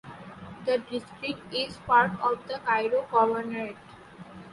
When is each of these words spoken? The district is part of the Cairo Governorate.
The 0.65 0.79
district 0.79 1.53
is 1.53 1.77
part 1.85 2.09
of 2.21 2.47
the 2.47 2.57
Cairo 2.65 3.05
Governorate. 3.11 3.77